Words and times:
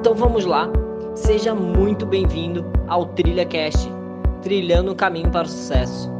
Então 0.00 0.14
vamos 0.14 0.46
lá, 0.46 0.66
seja 1.14 1.54
muito 1.54 2.06
bem-vindo 2.06 2.64
ao 2.88 3.04
Trilha 3.04 3.44
Cast, 3.44 3.86
trilhando 4.40 4.92
o 4.92 4.94
caminho 4.94 5.28
para 5.28 5.46
o 5.46 5.50
sucesso. 5.50 6.10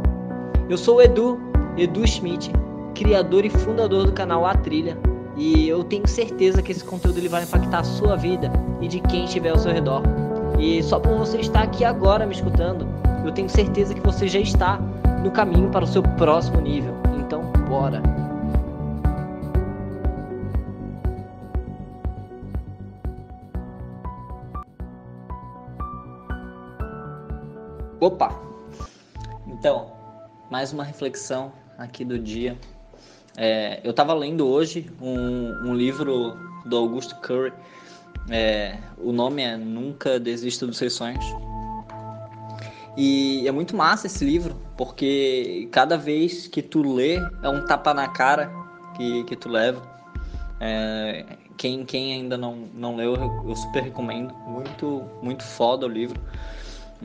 Eu 0.68 0.76
sou 0.76 0.96
o 0.96 1.00
Edu, 1.00 1.40
Edu 1.78 2.06
Schmidt, 2.06 2.52
criador 2.94 3.42
e 3.46 3.48
fundador 3.48 4.04
do 4.04 4.12
canal 4.12 4.44
A 4.44 4.54
Trilha, 4.54 4.98
e 5.34 5.66
eu 5.66 5.82
tenho 5.82 6.06
certeza 6.06 6.60
que 6.60 6.72
esse 6.72 6.84
conteúdo 6.84 7.16
ele 7.16 7.30
vai 7.30 7.42
impactar 7.42 7.78
a 7.78 7.84
sua 7.84 8.16
vida 8.16 8.52
e 8.82 8.86
de 8.86 9.00
quem 9.00 9.24
estiver 9.24 9.48
ao 9.48 9.58
seu 9.58 9.72
redor. 9.72 10.02
E 10.58 10.82
só 10.82 11.00
por 11.00 11.16
você 11.16 11.38
estar 11.38 11.62
aqui 11.62 11.82
agora 11.82 12.26
me 12.26 12.34
escutando, 12.34 12.86
eu 13.24 13.32
tenho 13.32 13.48
certeza 13.48 13.94
que 13.94 14.02
você 14.02 14.28
já 14.28 14.40
está 14.40 14.78
no 15.24 15.30
caminho 15.30 15.70
para 15.70 15.86
o 15.86 15.88
seu 15.88 16.02
próximo 16.02 16.60
nível. 16.60 16.92
Então, 17.18 17.50
bora! 17.66 18.02
Opa! 28.00 28.34
Então, 29.46 29.92
mais 30.50 30.72
uma 30.72 30.82
reflexão 30.82 31.52
aqui 31.76 32.02
do 32.02 32.18
dia. 32.18 32.56
É, 33.36 33.78
eu 33.84 33.90
estava 33.90 34.14
lendo 34.14 34.48
hoje 34.48 34.90
um, 35.02 35.68
um, 35.68 35.74
livro 35.74 36.34
do 36.64 36.78
Augusto 36.78 37.14
Curry. 37.16 37.52
É, 38.30 38.78
o 38.96 39.12
nome 39.12 39.42
é 39.42 39.54
Nunca 39.54 40.18
Desista 40.18 40.66
dos 40.66 40.78
Seus 40.78 40.94
Sonhos. 40.94 41.24
E 42.96 43.46
é 43.46 43.52
muito 43.52 43.76
massa 43.76 44.06
esse 44.06 44.24
livro, 44.24 44.56
porque 44.78 45.68
cada 45.70 45.98
vez 45.98 46.48
que 46.48 46.62
tu 46.62 46.94
lê 46.94 47.16
é 47.42 47.48
um 47.50 47.66
tapa 47.66 47.92
na 47.92 48.08
cara 48.08 48.50
que, 48.96 49.24
que 49.24 49.36
tu 49.36 49.50
leva. 49.50 49.82
É, 50.58 51.26
quem, 51.58 51.84
quem 51.84 52.14
ainda 52.14 52.38
não, 52.38 52.66
não 52.72 52.96
leu, 52.96 53.14
eu 53.46 53.54
super 53.54 53.82
recomendo. 53.82 54.32
Muito, 54.46 55.02
muito 55.22 55.44
foda 55.44 55.84
o 55.84 55.88
livro. 55.88 56.18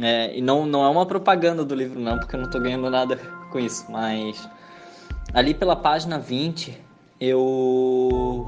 É, 0.01 0.38
e 0.38 0.41
não, 0.41 0.65
não 0.65 0.83
é 0.83 0.89
uma 0.89 1.05
propaganda 1.05 1.63
do 1.63 1.73
livro, 1.73 1.99
não, 1.99 2.19
porque 2.19 2.35
eu 2.35 2.39
não 2.39 2.47
estou 2.47 2.61
ganhando 2.61 2.89
nada 2.89 3.17
com 3.49 3.59
isso. 3.59 3.85
Mas 3.89 4.49
ali 5.33 5.53
pela 5.53 5.75
página 5.75 6.19
20, 6.19 6.77
eu. 7.19 8.45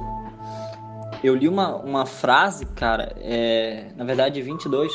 Eu 1.24 1.36
li 1.36 1.48
uma, 1.48 1.76
uma 1.76 2.06
frase, 2.06 2.66
cara, 2.66 3.12
é, 3.18 3.92
na 3.96 4.04
verdade 4.04 4.40
22, 4.42 4.92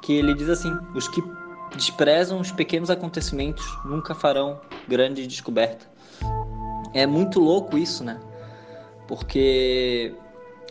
que 0.00 0.14
ele 0.14 0.32
diz 0.32 0.48
assim: 0.48 0.72
Os 0.94 1.06
que 1.08 1.22
desprezam 1.74 2.40
os 2.40 2.50
pequenos 2.50 2.90
acontecimentos 2.90 3.64
nunca 3.84 4.14
farão 4.14 4.60
grande 4.88 5.26
descoberta. 5.26 5.86
É 6.94 7.06
muito 7.06 7.40
louco 7.40 7.76
isso, 7.76 8.02
né? 8.02 8.18
Porque, 9.06 10.14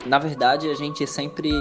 na 0.06 0.18
verdade, 0.18 0.70
a 0.70 0.76
gente 0.76 1.06
sempre 1.06 1.52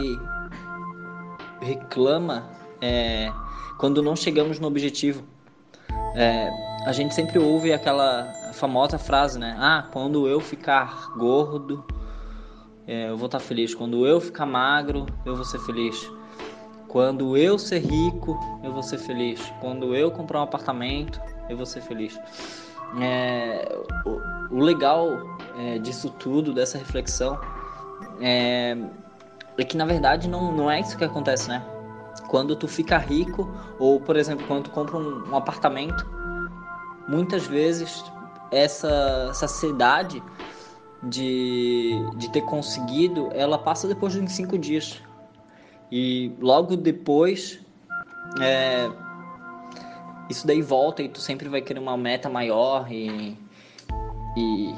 reclama. 1.60 2.48
É, 2.80 3.32
quando 3.78 4.02
não 4.02 4.16
chegamos 4.16 4.58
no 4.58 4.66
objetivo. 4.66 5.24
É, 6.16 6.50
a 6.86 6.92
gente 6.92 7.14
sempre 7.14 7.38
ouve 7.38 7.72
aquela 7.72 8.32
famosa 8.52 8.98
frase, 8.98 9.38
né? 9.38 9.56
Ah, 9.58 9.88
quando 9.92 10.28
eu 10.28 10.40
ficar 10.40 11.12
gordo, 11.16 11.84
é, 12.86 13.08
eu 13.08 13.16
vou 13.16 13.26
estar 13.26 13.40
feliz. 13.40 13.74
Quando 13.74 14.06
eu 14.06 14.20
ficar 14.20 14.46
magro, 14.46 15.06
eu 15.24 15.34
vou 15.34 15.44
ser 15.44 15.58
feliz. 15.60 16.10
Quando 16.88 17.36
eu 17.36 17.58
ser 17.58 17.80
rico, 17.80 18.38
eu 18.62 18.72
vou 18.72 18.82
ser 18.82 18.98
feliz. 18.98 19.52
Quando 19.60 19.94
eu 19.96 20.10
comprar 20.10 20.40
um 20.40 20.42
apartamento, 20.44 21.20
eu 21.48 21.56
vou 21.56 21.66
ser 21.66 21.80
feliz. 21.80 22.18
É, 23.00 23.76
o, 24.06 24.54
o, 24.54 24.60
legal 24.60 25.08
é, 25.58 25.78
disso 25.78 26.10
tudo, 26.10 26.54
dessa 26.54 26.78
reflexão, 26.78 27.40
é, 28.20 28.76
é 29.58 29.64
que 29.64 29.76
na 29.76 29.84
verdade 29.84 30.28
não, 30.28 30.52
não 30.52 30.70
é 30.70 30.78
isso 30.78 30.96
que 30.96 31.02
acontece, 31.02 31.48
né? 31.48 31.60
Quando 32.28 32.56
tu 32.56 32.66
fica 32.68 32.98
rico, 32.98 33.50
ou 33.78 34.00
por 34.00 34.16
exemplo, 34.16 34.46
quando 34.46 34.64
tu 34.64 34.70
compra 34.70 34.98
um, 34.98 35.30
um 35.30 35.36
apartamento, 35.36 36.06
muitas 37.08 37.46
vezes 37.46 38.04
essa 38.50 39.32
saciedade 39.34 40.22
de, 41.02 41.92
de 42.16 42.30
ter 42.30 42.42
conseguido, 42.42 43.28
ela 43.32 43.58
passa 43.58 43.86
depois 43.86 44.12
de 44.12 44.30
cinco 44.30 44.58
dias. 44.58 45.02
E 45.90 46.32
logo 46.40 46.76
depois, 46.76 47.60
é, 48.40 48.90
isso 50.28 50.46
daí 50.46 50.62
volta 50.62 51.02
e 51.02 51.08
tu 51.08 51.20
sempre 51.20 51.48
vai 51.48 51.60
querer 51.60 51.80
uma 51.80 51.96
meta 51.96 52.28
maior 52.28 52.90
e, 52.90 53.36
e 54.36 54.74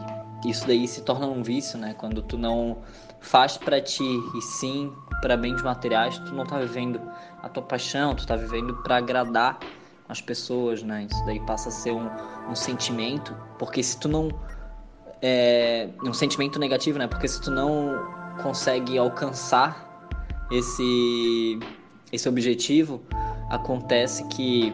isso 0.50 0.66
daí 0.66 0.86
se 0.86 1.02
torna 1.02 1.26
um 1.26 1.42
vício, 1.42 1.78
né? 1.78 1.94
Quando 1.94 2.22
tu 2.22 2.38
não 2.38 2.78
faz 3.20 3.56
para 3.56 3.80
ti 3.80 4.04
e 4.34 4.42
sim 4.42 4.92
para 5.20 5.36
bens 5.36 5.62
materiais, 5.62 6.18
tu 6.18 6.34
não 6.34 6.44
tá 6.44 6.58
vivendo 6.58 7.00
a 7.42 7.48
tua 7.48 7.62
paixão, 7.62 8.14
tu 8.14 8.26
tá 8.26 8.36
vivendo 8.36 8.74
para 8.82 8.96
agradar 8.96 9.58
as 10.08 10.20
pessoas, 10.20 10.82
né? 10.82 11.06
Isso 11.10 11.24
daí 11.26 11.40
passa 11.40 11.68
a 11.68 11.72
ser 11.72 11.92
um, 11.92 12.08
um 12.48 12.54
sentimento, 12.54 13.36
porque 13.58 13.82
se 13.82 13.98
tu 13.98 14.08
não 14.08 14.28
é 15.22 15.88
um 16.04 16.12
sentimento 16.12 16.58
negativo, 16.58 16.98
né? 16.98 17.06
Porque 17.06 17.26
se 17.26 17.40
tu 17.40 17.50
não 17.50 17.92
consegue 18.42 18.98
alcançar 18.98 20.08
esse 20.50 21.58
esse 22.12 22.28
objetivo, 22.28 23.02
acontece 23.50 24.24
que 24.28 24.72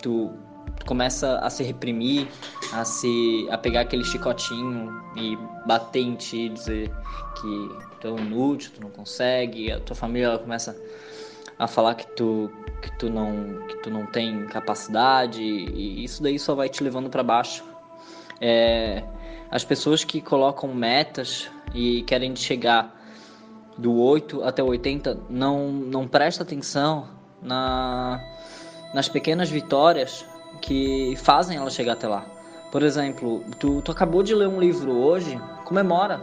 tu, 0.00 0.30
tu 0.78 0.86
começa 0.86 1.38
a 1.38 1.50
se 1.50 1.62
reprimir, 1.62 2.28
a 2.72 2.84
se 2.84 3.46
a 3.50 3.58
pegar 3.58 3.82
aquele 3.82 4.04
chicotinho 4.04 5.02
e 5.16 5.36
bater 5.66 6.00
em 6.00 6.14
ti, 6.14 6.48
dizer 6.48 6.90
que 7.40 7.70
tu 8.00 8.08
é 8.08 8.20
inútil, 8.20 8.72
tu 8.74 8.80
não 8.80 8.90
consegue, 8.90 9.70
a 9.70 9.80
tua 9.80 9.96
família 9.96 10.38
começa 10.38 10.76
a 11.58 11.66
falar 11.66 11.94
que 11.94 12.06
tu 12.16 12.50
que 12.80 12.90
tu 12.98 13.08
não 13.08 13.66
que 13.68 13.76
tu 13.76 13.90
não 13.90 14.06
tem 14.06 14.46
capacidade 14.46 15.40
e 15.40 16.02
isso 16.02 16.22
daí 16.22 16.38
só 16.38 16.54
vai 16.54 16.68
te 16.68 16.82
levando 16.82 17.08
para 17.08 17.22
baixo. 17.22 17.64
É, 18.40 19.04
as 19.50 19.64
pessoas 19.64 20.02
que 20.02 20.20
colocam 20.20 20.74
metas 20.74 21.48
e 21.72 22.02
querem 22.02 22.34
chegar 22.34 23.00
do 23.78 23.96
8 23.96 24.42
até 24.42 24.62
80 24.62 25.20
não 25.30 25.70
não 25.70 26.08
presta 26.08 26.42
atenção 26.42 27.08
na 27.40 28.20
nas 28.92 29.08
pequenas 29.08 29.48
vitórias 29.48 30.24
que 30.60 31.14
fazem 31.16 31.56
ela 31.56 31.70
chegar 31.70 31.94
até 31.94 32.06
lá. 32.06 32.24
Por 32.70 32.82
exemplo, 32.82 33.44
tu, 33.58 33.82
tu 33.82 33.92
acabou 33.92 34.22
de 34.22 34.34
ler 34.34 34.48
um 34.48 34.58
livro 34.58 34.92
hoje, 34.92 35.38
comemora. 35.64 36.20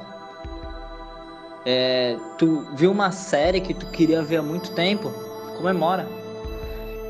É, 1.66 2.17
tu 2.38 2.66
viu 2.73 2.91
uma 2.91 3.12
série 3.12 3.62
que 3.62 3.73
tu 3.73 3.85
queria 3.88 4.23
ver 4.23 4.38
há 4.38 4.41
muito 4.41 4.72
tempo, 4.72 5.12
comemora. 5.57 6.07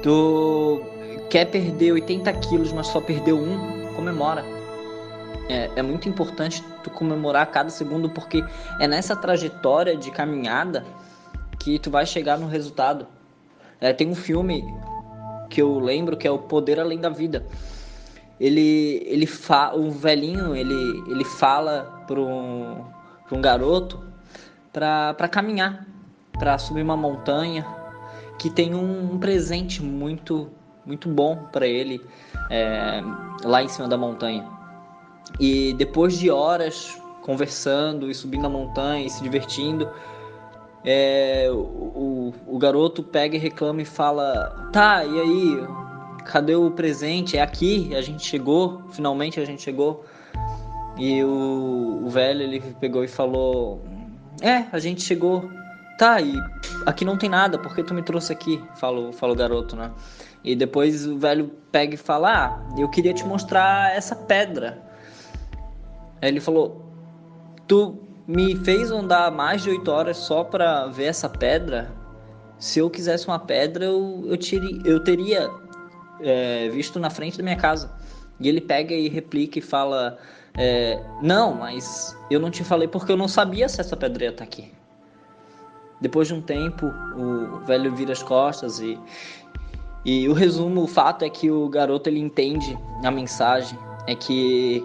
Tu 0.04 0.82
quer 1.30 1.46
perder 1.46 1.94
80 1.94 2.34
quilos, 2.34 2.74
mas 2.74 2.88
só 2.88 3.00
perdeu 3.00 3.38
um, 3.38 3.94
comemora. 3.96 4.44
É, 5.48 5.70
é 5.78 5.82
muito 5.82 6.10
importante 6.10 6.64
tu 6.84 6.90
comemorar 6.90 7.46
cada 7.48 7.70
segundo, 7.70 8.10
porque 8.10 8.44
é 8.80 8.88
nessa 8.88 9.16
trajetória 9.16 9.96
de 9.96 10.12
caminhada 10.12 10.86
que 11.60 11.80
tu 11.80 11.90
vai 11.90 12.06
chegar 12.06 12.38
no 12.38 12.48
resultado. 12.48 13.08
É, 13.80 13.94
tem 13.94 14.10
um 14.10 14.16
filme 14.16 14.64
que 15.50 15.62
eu 15.62 15.80
lembro 15.80 16.16
que 16.16 16.28
é 16.28 16.32
o 16.32 16.38
Poder 16.38 16.80
Além 16.80 17.00
da 17.00 17.10
Vida. 17.10 17.46
Ele, 18.40 19.04
ele 19.06 19.26
fa, 19.26 19.74
o 19.76 19.92
velhinho, 19.92 20.56
ele, 20.56 21.04
ele 21.08 21.26
fala 21.26 22.04
para 22.08 22.20
um, 22.20 22.86
um 23.32 23.42
garoto 23.42 24.02
para 24.72 25.28
caminhar, 25.28 25.86
para 26.38 26.58
subir 26.58 26.82
uma 26.82 26.96
montanha, 26.96 27.66
que 28.38 28.50
tem 28.50 28.74
um 28.74 29.18
presente 29.18 29.84
muito 29.84 30.50
muito 30.86 31.08
bom 31.08 31.36
para 31.52 31.68
ele 31.68 32.02
é, 32.50 33.02
lá 33.44 33.62
em 33.62 33.68
cima 33.68 33.88
da 33.88 33.98
montanha. 33.98 34.44
E 35.40 35.74
depois 35.74 36.18
de 36.18 36.32
horas 36.32 37.00
conversando 37.22 38.10
e 38.10 38.16
subindo 38.16 38.46
a 38.46 38.50
montanha 38.50 39.06
e 39.06 39.10
se 39.10 39.22
divertindo, 39.22 39.88
é, 40.84 41.50
o, 41.52 42.34
o, 42.48 42.58
garoto 42.58 43.04
pega 43.04 43.36
e 43.36 43.40
reclama 43.40 43.82
e 43.82 43.86
fala: 43.86 44.70
Tá, 44.72 45.04
e 45.04 45.20
aí? 45.20 45.68
Cadê 46.26 46.56
o 46.56 46.72
presente? 46.72 47.38
É 47.38 47.42
aqui? 47.42 47.94
A 47.96 48.02
gente 48.02 48.24
chegou? 48.24 48.84
Finalmente 48.92 49.40
a 49.40 49.46
gente 49.46 49.62
chegou. 49.62 50.06
E 50.98 51.24
o, 51.24 52.02
o 52.06 52.10
velho 52.10 52.44
ele 52.44 52.62
pegou 52.80 53.04
e 53.04 53.08
falou: 53.08 53.82
É, 54.42 54.66
a 54.72 54.80
gente 54.80 55.02
chegou. 55.02 55.50
Tá, 55.98 56.22
e 56.22 56.34
aqui 56.86 57.04
não 57.04 57.18
tem 57.18 57.30
nada, 57.30 57.60
por 57.60 57.76
que 57.76 57.84
tu 57.84 57.94
me 57.94 58.02
trouxe 58.02 58.32
aqui? 58.32 58.64
Falou, 58.78 59.12
falou 59.12 59.36
o 59.36 59.38
garoto, 59.38 59.76
né? 59.76 59.92
E 60.46 60.56
depois 60.56 61.06
o 61.06 61.20
velho 61.20 61.52
pega 61.72 61.96
e 61.96 61.98
fala: 61.98 62.46
Ah, 62.46 62.60
eu 62.78 62.88
queria 62.90 63.14
te 63.14 63.26
mostrar 63.26 63.94
essa 63.94 64.16
pedra. 64.16 64.82
Aí 66.22 66.30
ele 66.30 66.40
falou: 66.40 66.86
Tu 67.68 68.09
me 68.30 68.56
fez 68.58 68.92
andar 68.92 69.32
mais 69.32 69.64
de 69.64 69.72
8 69.72 69.90
horas 69.90 70.18
só 70.18 70.44
para 70.44 70.86
ver 70.86 71.06
essa 71.06 71.28
pedra? 71.28 71.92
Se 72.60 72.78
eu 72.78 72.88
quisesse 72.88 73.28
uma 73.28 73.40
pedra, 73.40 73.86
eu, 73.86 74.24
eu, 74.28 74.38
tiri, 74.38 74.80
eu 74.86 75.04
teria 75.04 75.50
é, 76.22 76.70
visto 76.70 77.00
na 77.00 77.10
frente 77.10 77.40
da 77.40 77.44
minha 77.44 77.56
casa. 77.56 77.92
E 78.40 78.48
ele 78.48 78.62
pega 78.62 78.94
e 78.94 79.10
replica 79.10 79.58
e 79.58 79.62
fala: 79.64 80.20
é, 80.56 81.04
Não, 81.24 81.56
mas 81.56 82.16
eu 82.30 82.40
não 82.40 82.52
te 82.52 82.64
falei 82.64 82.88
porque 82.88 83.12
eu 83.12 83.18
não 83.18 83.28
sabia 83.28 83.68
se 83.68 83.82
essa 83.82 83.98
pedra 83.98 84.26
ia 84.26 84.30
estar 84.30 84.46
tá 84.46 84.48
aqui. 84.48 84.72
depois 86.00 86.28
de 86.28 86.36
um 86.36 86.42
tempo, 86.42 86.86
o 86.86 87.66
velho 87.66 87.96
vira 87.96 88.12
as 88.12 88.22
costas 88.22 88.80
e, 88.80 89.00
e 90.06 90.30
o 90.30 90.34
resumo, 90.34 90.84
o 90.84 90.88
fato 90.88 91.26
é 91.26 91.30
que 91.32 91.50
o 91.50 91.68
garoto 91.68 92.08
ele 92.08 92.20
entende 92.20 92.78
a 93.04 93.10
mensagem, 93.10 93.80
é 94.10 94.16
que 94.16 94.84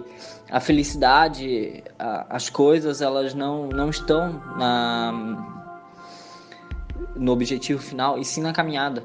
a 0.51 0.59
felicidade, 0.59 1.83
a, 1.97 2.35
as 2.35 2.47
coisas, 2.47 3.01
elas 3.01 3.33
não, 3.33 3.67
não 3.67 3.89
estão 3.89 4.33
na, 4.55 5.11
no 7.15 7.31
objetivo 7.31 7.81
final, 7.81 8.19
e 8.19 8.23
sim 8.23 8.41
na 8.41 8.53
caminhada. 8.53 9.03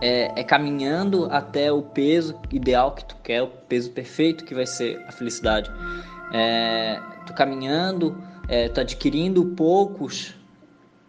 É, 0.00 0.40
é, 0.40 0.44
caminhando 0.44 1.26
até 1.30 1.72
o 1.72 1.82
peso 1.82 2.36
ideal 2.52 2.92
que 2.92 3.04
tu 3.04 3.16
quer, 3.22 3.42
o 3.42 3.48
peso 3.48 3.90
perfeito 3.92 4.44
que 4.44 4.54
vai 4.54 4.66
ser 4.66 5.00
a 5.06 5.12
felicidade. 5.12 5.70
É, 6.32 7.00
tu 7.24 7.32
caminhando, 7.34 8.20
é, 8.48 8.68
tu 8.68 8.80
adquirindo 8.80 9.44
poucos 9.44 10.34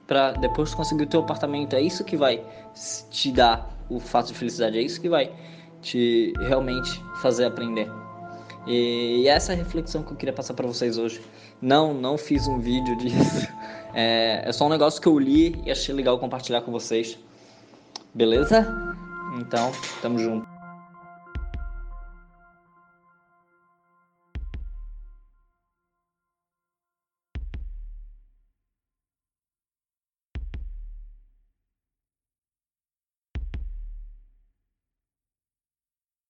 para 0.06 0.32
depois 0.34 0.76
conseguir 0.76 1.04
o 1.04 1.08
teu 1.08 1.22
apartamento. 1.22 1.76
É 1.76 1.82
isso 1.82 2.04
que 2.04 2.16
vai 2.16 2.44
te 3.10 3.32
dar 3.32 3.68
o 3.90 4.00
fato 4.00 4.28
de 4.28 4.36
felicidade, 4.36 4.78
é 4.78 4.82
isso 4.82 5.02
que 5.02 5.10
vai 5.10 5.32
te 5.82 6.34
realmente 6.40 7.02
fazer 7.22 7.46
aprender. 7.46 7.90
E, 8.68 9.22
e 9.22 9.28
essa 9.28 9.54
é 9.54 9.56
a 9.56 9.58
reflexão 9.58 10.04
que 10.04 10.12
eu 10.12 10.18
queria 10.18 10.34
passar 10.34 10.54
para 10.54 10.68
vocês 10.68 10.98
hoje. 10.98 11.22
Não, 11.62 11.94
não 11.94 12.18
fiz 12.18 12.48
um 12.48 12.60
vídeo 12.60 12.96
disso. 13.00 13.48
É, 13.94 14.44
é 14.46 14.52
só 14.52 14.66
um 14.66 14.70
negócio 14.70 15.02
que 15.02 15.08
eu 15.08 15.18
li 15.18 15.62
e 15.66 15.72
achei 15.72 15.94
legal 15.94 16.20
compartilhar 16.20 16.62
com 16.62 16.72
vocês. 16.72 17.18
Beleza? 18.14 18.68
Então, 19.40 19.72
tamo 20.02 20.20
junto. 20.20 20.59